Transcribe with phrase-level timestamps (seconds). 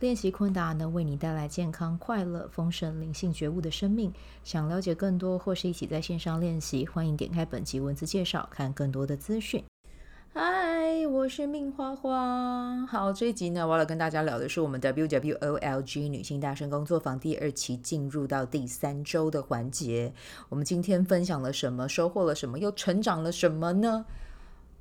[0.00, 4.12] 练习昆达能为你带来健康、快乐、丰盛、灵性觉悟的生命。
[4.42, 9.64] 想了解更多或是一起在线上练习，欢迎点开本集文字介绍，看更多的资讯。
[10.32, 12.84] 嗨，我是命花花。
[12.86, 20.12] 好，这一集呢，我要跟大家聊的是我们 WWOLG 女性大声工作坊第二期进入到第三周的环节。
[20.48, 21.88] 我们今天分享了什么？
[21.88, 22.58] 收获了什么？
[22.58, 24.04] 又成长了什么呢？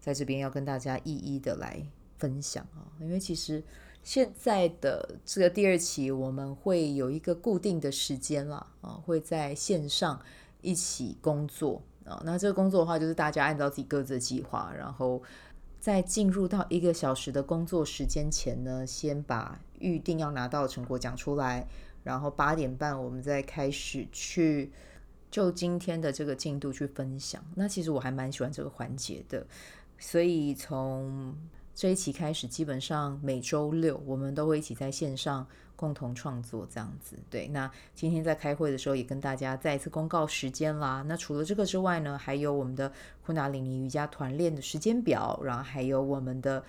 [0.00, 3.62] 在这边要跟大家一一的来分享啊，因为其实。
[4.02, 10.20] 现在的这个第二期，我们会有一个固定的时间了啊，会在线上
[10.60, 12.20] 一起工作啊。
[12.24, 15.22] 那这个工作的话，就是大家按照自己各自的计划，然后
[15.78, 21.68] 在进入到一个小时的工作时间前呢，先把预定要拿到的成果讲出来，
[22.02, 24.72] 然后八点半我们再开始去
[25.30, 27.44] 就今天的这个进度去分享。
[27.54, 29.46] 那其实我还蛮喜欢这个环节的，
[29.98, 31.34] 所以从
[31.74, 37.16] 这一期开始，基本上每周六我们都会一起在线上共同创作，这样子。
[37.30, 41.02] 对，那今天在开会的时候也跟大家再一次公告时间啦。
[41.08, 42.92] 那除了这个之外呢，还有我们的
[43.24, 46.62] 昆达里尼瑜伽团练的时间表，然后还有我们的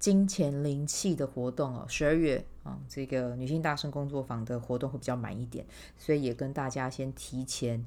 [0.00, 1.86] 金钱灵气的活动哦。
[1.88, 5.64] 十二月啊，这个女性大声工作坊的活动会比较满一点，
[5.96, 7.82] 所以也跟大家先提前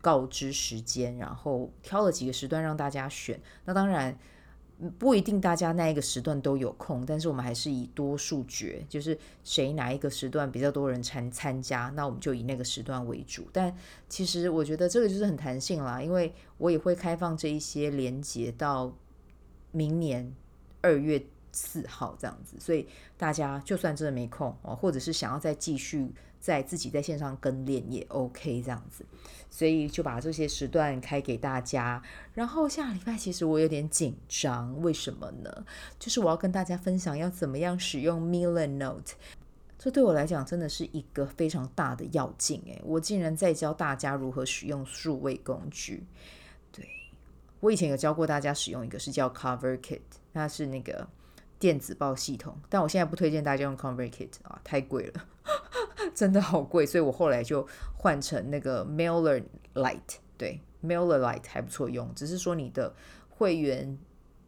[0.00, 3.40] 告知时间，然后挑了几个时段让大家选。
[3.64, 4.16] 那当然。
[4.98, 13.46] 不一定大家那一个时段都有空，但是我们还是以多数决，就是谁哪一个时段比较多人参参加，那我们就以那个时段为主。
[13.52, 13.74] 但
[14.08, 18.92] 其实我觉得这个就是很弹性啦，因为我也会开放这一些连接到
[19.70, 20.34] 明年
[20.80, 26.12] 二月四号这样子，所以大家就算真的没空哦，或者是想要再继续。
[26.42, 29.06] 在自己在线上跟练也 OK 这样子，
[29.48, 32.02] 所以就把这些时段开给大家。
[32.34, 35.64] 然后下礼拜其实我有点紧张，为什么呢？
[36.00, 39.12] 就是我要跟大家分享要怎么样使用 Millen Note，
[39.78, 46.04] 这对我来讲真的是一个非常大的要紧诶，我竟然在教大家如何使用数位工具。
[46.72, 46.84] 对，
[47.60, 50.00] 我以前有教过大家使用一个是叫 Cover Kit，
[50.34, 51.06] 它是那个
[51.62, 55.24] 电子报系统，但我现在不推荐大家用 ConvertKit 啊，太贵了。
[56.12, 57.64] 真的好贵，所以我后来就
[57.96, 59.40] 换成那个 Mailer
[59.74, 62.92] Lite，对，Mailer Lite 还不错用，只是说你的
[63.30, 63.96] 会员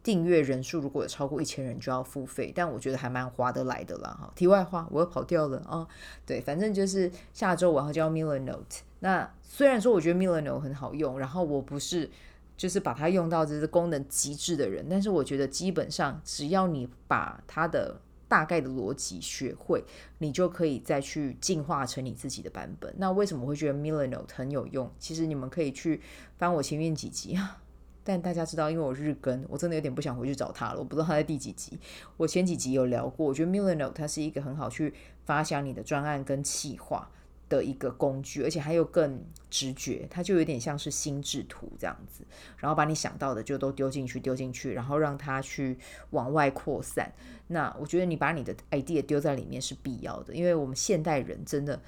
[0.03, 4.29] 订阅人数如果有超过一千人就要付费，但我觉得还蛮划得来的啦哈。
[4.35, 5.87] 题外话，我又跑掉了啊，
[6.25, 8.81] 对，反正就是下周我要教 Miller Note，。
[8.99, 12.11] 那虽然说我觉得 Miller Note 很好用，然后我不是
[12.57, 19.83] 就是把它用到就是功能极致的人，但是我觉得基本上只要你把它的大概的逻辑学会，
[20.17, 22.93] 你就可以再去进化成你自己的版本。
[22.97, 24.91] 那为什么会觉得 Milanote 很有用？
[24.97, 26.01] 其实你们可以去
[26.37, 27.61] 翻我前面几集啊。
[28.07, 30.77] 但大家知道，因为我日更，我真的有点不想回去找他了。
[30.77, 31.79] 我不知道他在第几集。
[32.17, 34.93] 我前几集有聊过，我觉得 Milanote 它是一个很好去
[35.25, 37.09] 发想你的专案跟企划
[37.47, 42.23] 的一个工具，而且还有更直觉，它就有点像是心智图这样子，
[42.57, 45.77] 然后把你想到的就都丢进去，丢进去，然后让它去
[46.09, 47.11] 往外扩散。
[47.47, 51.79] 那我觉得你把你的 idea 丢在里面是必要的，因为我们现代人真的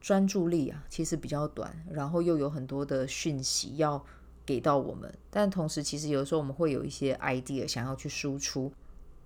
[0.00, 4.04] 专注力啊，其实比较短，然后又有很多的讯息要
[4.44, 8.70] 给到我们，但同时其实有的时候我们会有一些 idea 想要去输出，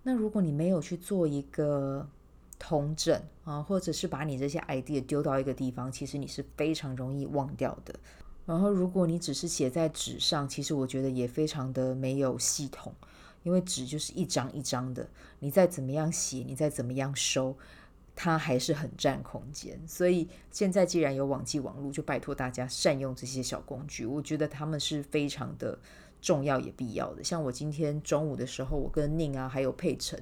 [0.05, 2.09] 那如果你没有去做一个
[2.59, 7.93] 统整啊，或者是把你这些 idea 丢到一个地方，其实你是非常容易忘掉的。
[8.47, 12.95] 然后，如果你只是写在纸上，其实我觉得也非常的没有系统，
[13.43, 15.09] 因为纸就是一张一张的，
[15.41, 17.57] 你再怎么样写，你再怎么样收，
[18.15, 19.81] 它还是很占空间。
[19.85, 25.77] 所以现在既然有网际网络，就拜托大家善用这些小工具，我觉得他们是非常的
[26.23, 27.25] 重要也必要的。
[27.25, 30.17] 像我今天中午的时候，我跟宁啊还有佩晨，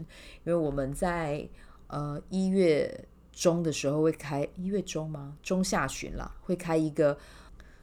[0.44, 1.46] 因为我们在。
[1.90, 3.02] 呃，一月
[3.38, 5.36] 中的时候会开，一月中吗？
[5.44, 7.16] 中下旬啦，会开一个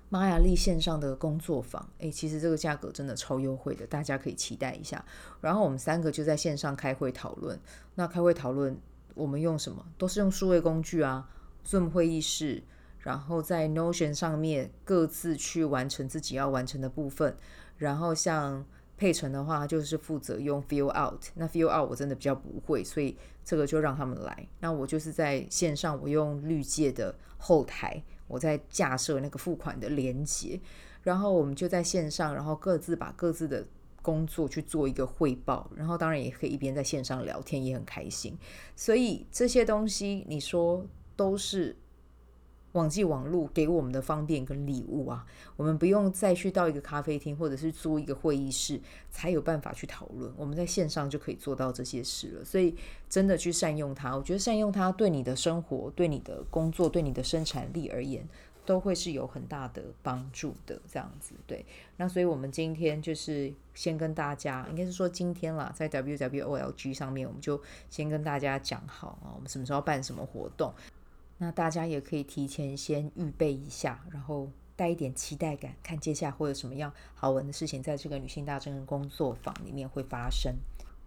[0.09, 1.89] 玛雅历线上的工作坊。
[1.99, 5.01] 诶，其实这个价格真的超优惠的，大家可以期待一下。
[5.39, 7.57] 然后我们三个就在线上开会讨论。
[7.95, 8.77] 那开会讨论，
[9.13, 9.85] 我们用什么？
[9.97, 11.29] 都是用数位工具啊
[11.65, 12.61] ，Zoom 会议室，
[12.99, 17.33] 然后在 Notion 上面各自去完成自己要完成的部分。
[17.77, 18.65] 然后像
[18.97, 21.25] 佩晨的话，就是负责用 Fill Out。
[21.35, 23.17] 那 Fill Out 我真的比较不会，所以。
[23.47, 24.47] 这个就让他们来。
[24.59, 30.59] 那我就是在线上，我用绿界的后台，我在架设那个付款的连接。
[31.03, 33.63] 然后我们就在线上，然后各自把各自的
[34.01, 38.35] 工作去做一个汇报，然后当然也可以一边在线上聊天，也很开心。
[38.75, 40.83] 所以这些东西，你说
[41.15, 41.77] 都是。
[42.75, 45.25] 网际网络给我们的方便跟礼物啊，
[45.55, 48.79] 我们不用再去到一个咖啡厅或者是租一个会议室
[49.09, 52.43] 才有办法去讨论，我们在线上就可以做到这些事了。
[52.43, 52.75] 所以
[53.09, 58.27] 真的去善用它，我觉得善用它对你的生活、对你的工作、对你的生产力而言，
[58.65, 60.77] 都会是有很大的帮助的。
[60.91, 61.65] 这样子，对。
[61.95, 70.73] 那所以我们今天就是先跟大家，应该是说今天啦，在 WWOLG 上面，我们就先跟大家讲好啊，我们什么时候办什么活动。
[71.37, 80.53] 那大家也可以提前先预备一下，然后带一点期待感，看接下来会有什么样好玩的事情在这个女性大真人工作坊里面会发生。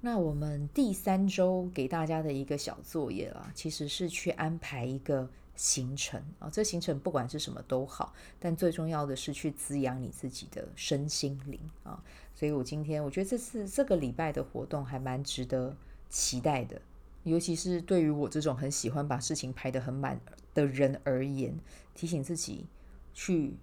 [0.00, 6.48] 那我们第三周给大家的一个小作业啦，其实是去安排一个行程啊。
[6.48, 12.00] 这行程不管是什么都好，但最重要的是去滋养你自己的身心灵啊。
[12.34, 15.76] 所以我今天我觉得这次这个礼拜的活动还蛮值得
[16.08, 16.80] 期待的。
[17.28, 20.20] 尤其是对于我这种很喜欢把事情排得很满
[20.54, 21.58] 的人而言，
[21.94, 22.66] 提醒自己
[23.12, 23.56] 去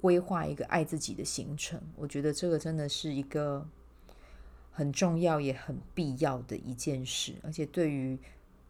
[0.00, 3.66] 规划一个爱自己的行程，我觉得这个真的是一个
[4.70, 7.34] 很重要也很必要的一件事。
[7.42, 8.18] 而且对于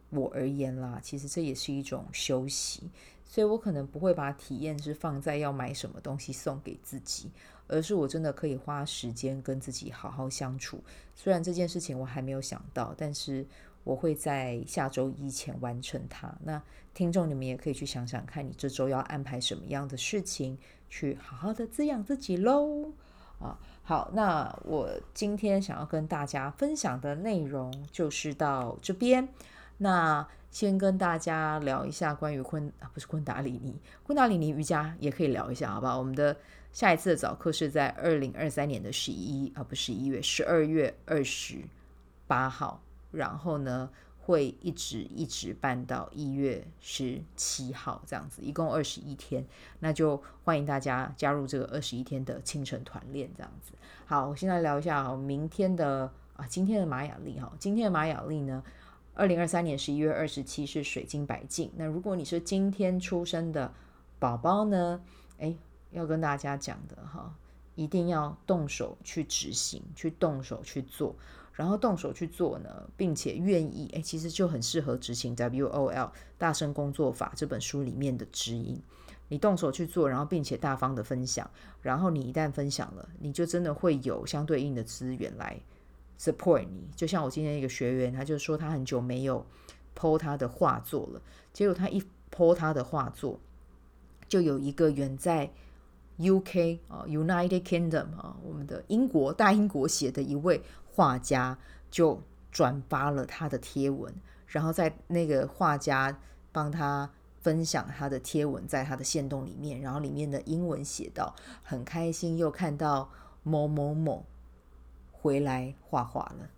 [0.09, 2.89] 我而言啦，其实这也是一种休息，
[3.25, 7.31] 所以我可能不会把体验是放在要买什么东西送给自己，
[7.67, 10.81] 而是我真的可以花时间跟自己好好相处。
[11.15, 13.45] 虽然这件事情我还没有想到，但是。
[13.85, 16.35] 我会在下周一前完成它。
[16.43, 16.61] 那
[16.93, 20.57] 听众，你们也可以去想想看，你这周要安排什么样的事情，
[20.89, 22.91] 去好好的滋养自己喽。
[23.39, 29.27] 啊，好，那我今天想要跟大家分享的内容就是到这边。
[29.77, 35.99] 那先跟大家聊一下关于昆啊，不是昆达里尼，昆达里尼瑜伽也可以聊一下，好不好？
[35.99, 36.35] 我们的
[36.71, 41.57] 下一次的早课是在二零二三年的十一啊，不是十一月，十二月二十
[42.25, 42.81] 八号。
[43.15, 43.89] 然后呢，
[44.19, 49.45] 会一直一直办到一月十七号这样子，一共二十一天。
[49.79, 53.73] 那就欢迎大家加入这个二十一天的清晨团练这样子。
[54.05, 58.63] 好，我现在聊一下哈，明天的啊，今天的玛雅历哈，今天的玛雅历呢，
[59.13, 61.71] 二零二三年十一月二十七是水晶白镜。
[61.75, 63.73] 那如果你是今天出生的
[64.19, 65.01] 宝宝呢，
[65.39, 65.55] 哎，
[65.91, 67.33] 要跟大家讲的哈，
[67.75, 71.15] 一定要动手去执行，去动手去做。
[71.53, 78.81] 然后动手去做呢，并且愿意，哎，其实就很适合执行 WOL 大声工作法这本书里面的指引。
[79.29, 81.49] 你动手去做，然后并且大方的分享，
[81.81, 85.57] 然后你一旦分享了，你就真的会有相对应的资源来
[86.19, 86.89] support 你。
[86.93, 89.45] 就像我今天一个学员，他就说他很久没有
[89.97, 91.21] po 他的画作了，
[91.53, 93.39] 结果他一 po 他的画作，
[94.27, 95.49] 就有一个远在
[96.19, 100.61] UK 啊 United Kingdom 啊，我们的英国大英国写的一位。
[100.97, 101.57] 画家
[101.91, 102.23] 就
[102.53, 104.13] 转发了他的贴文，
[104.47, 106.17] 然后在那个画家
[106.53, 113.09] 帮他分享他的贴文，在他的线动里面，然后里面的英文写道：“很开心又看到
[113.43, 114.23] 某某某
[115.11, 116.49] 回来画画了。”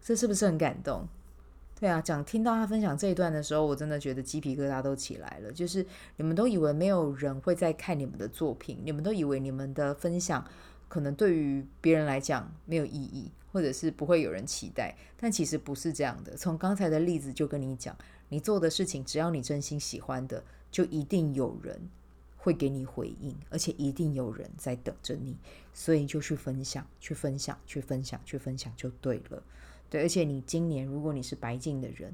[0.00, 1.08] 这是不是很感动？
[1.78, 5.52] 对啊，讲听到他分享这一段的时候，我真的觉得鸡皮疙瘩都起来了。
[5.52, 5.84] 就是
[6.16, 10.44] 你们都以为没有人会在看你们的作品，你们都以为你们的分享。
[10.86, 16.36] 可能对于别人来讲没有意义，或者是不会有人期待，但其实不是这样的。
[16.36, 17.96] 从刚才的例子就跟你讲，
[18.28, 21.76] 你做的事情，只要你真心喜欢的，就一定有人
[22.36, 25.36] 会给你回应，而且一定有人在等着你。
[25.72, 29.42] 所以就去分享，去分享，去分享，去分享就对了。
[29.94, 32.12] 对，而且你今年如果你是白净的人。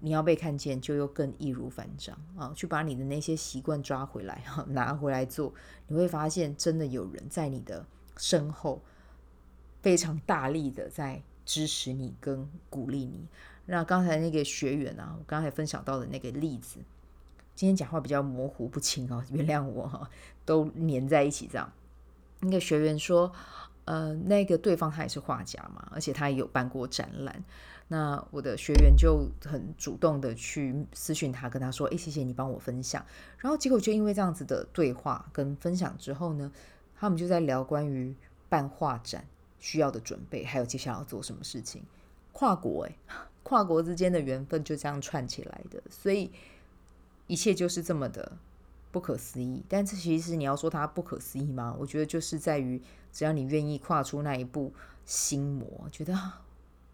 [0.00, 2.52] 你要被看见，就又更易如反掌啊！
[2.54, 5.54] 去把你的那些习惯抓回来，哈， 拿回来做，
[5.86, 7.86] 你会发现真的有人在你的
[8.18, 8.82] 身后，
[9.80, 13.26] 非常大力的在支持你跟鼓励你。
[13.64, 16.80] 那刚才那个学员啊，我刚才分享到的那个例子，
[17.54, 20.06] 今天讲话比较模糊不清哦，原谅我，
[20.44, 21.72] 都黏在一起这样。
[22.40, 23.32] 那个学员说，
[23.84, 27.44] 呃，那个对方他也是画家嘛，而且他也有办过展览。
[27.88, 33.04] 那我的学员就很主动的去私讯他，跟他说：“诶，谢谢你帮我分享。”
[33.38, 36.50] 然后结果就因为这样子的对话跟分享之后呢，
[36.96, 38.16] 他们就在聊关于
[38.48, 39.26] 办画展
[39.60, 41.82] 需要的准备，还有接下来要做什么事情。
[42.32, 42.96] 跨国诶，
[43.44, 46.30] 跨国之间的缘分就这样串起来的，所以
[47.26, 48.32] 一切就是这么的
[48.94, 49.64] 不可思议。
[49.68, 51.74] 但这其实你要说它不可思议吗？
[51.76, 54.72] 我觉得就是在于只要你愿意跨出那一步
[55.04, 56.16] 心魔，觉得。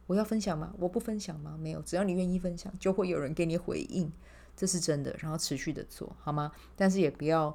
[0.07, 0.73] 我要分享吗？
[0.79, 1.59] 我不分享吗？
[1.61, 4.11] 没有，只要你愿意分享，就会有人给你回应，
[4.57, 5.15] 这是真的。
[5.21, 6.51] 然后持续的做好吗？
[6.75, 7.55] 但是也不要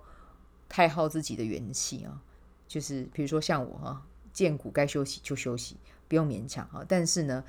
[0.69, 2.21] 太耗自己的元气啊。
[2.67, 5.75] 就是比如说像我哈、啊，荐骨该休息就休息，
[6.07, 6.85] 不用勉强啊。
[6.87, 7.43] 但是呢，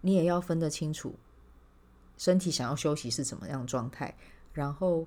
[0.00, 1.14] 你也要分得清楚，
[2.16, 4.16] 身体想要休息是怎么样状态，
[4.54, 5.06] 然后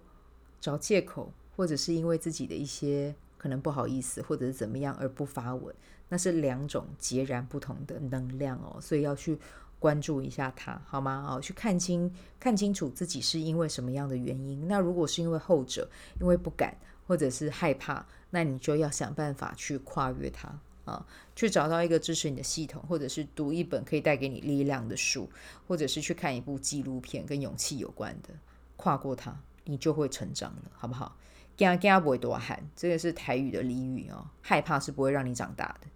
[0.60, 5.74] 找借口或者是因为自己的一些可能不好意思或者是怎么样而不发文，
[6.10, 9.38] 那是两种截然不同的能量哦，所以要去。
[9.82, 11.26] 关注一下他好吗？
[11.30, 14.68] 哦，去看清看清楚自己是因为什么样的原因。
[14.68, 15.90] 那如果是因为后者，
[16.20, 16.76] 因为不敢
[17.08, 25.30] 或者是害怕，那你就要想办法去跨越它啊，去找到一个支持你的系统，或者是读一本可以带给你力量的书，
[25.66, 28.34] 或者是去看一部纪录片跟勇气有关的，
[28.76, 29.34] 跨过它，
[29.70, 31.16] 你就会成长了，好不好？
[31.56, 34.26] 惊惊不会多喊，这个是台语的俚语哦。
[34.42, 35.88] 害怕是不会让你长大的，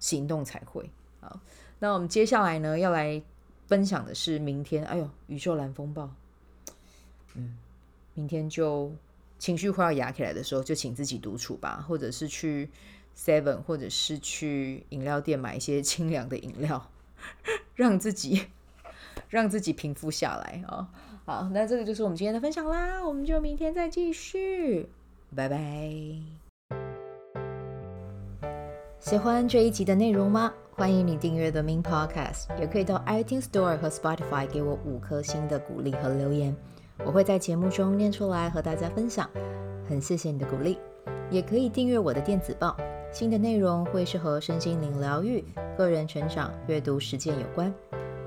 [0.00, 1.40] 行动才会啊。
[1.78, 3.22] 那我们接下来呢，要来
[3.68, 4.84] 分享的是明天。
[4.86, 6.10] 哎呦，宇宙蓝风暴，
[7.34, 7.56] 嗯，
[8.14, 8.90] 明天就
[9.38, 12.68] 情绪快要压起来的时候，就请自己独处吧，或者是去
[13.16, 16.90] Seven，或者是去饮料店买一些 清凉的饮料，
[17.76, 18.46] 让自己
[19.28, 20.88] 让自己平复下来啊、哦。
[21.28, 24.88] 好，那这个就是我们今天的分享啦，我们就明天再继续，
[25.34, 25.90] 拜拜。
[29.00, 30.54] 喜欢这一集的内容吗？
[30.70, 36.54] 欢迎你订阅 The Min Podcast，也可以到 iTunes Store 和 Spotify 给我五颗星的鼓励和留言，
[37.04, 39.28] 我会在节目中念出来和大家分享。
[39.88, 40.78] 很谢谢你的鼓励，
[41.28, 42.76] 也可以订阅我的电子报，
[43.10, 45.44] 新的内容会是和身心灵疗愈、
[45.76, 47.74] 个人成长、阅读实践有关。